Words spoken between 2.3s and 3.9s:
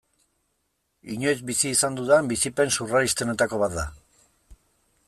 bizipen surrealistenetako bat da.